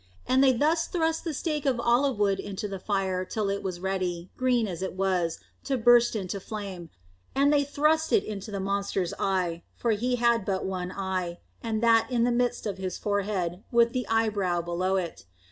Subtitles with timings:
[0.25, 4.31] And they thrust the stake of olive wood into the fire till it was ready,
[4.35, 6.89] green as it was, to burst into flame,
[7.35, 11.83] and they thrust it into the monster's eye; for he had but one eye, and
[11.83, 15.25] that in the midst of his forehead, with the eyebrow below it.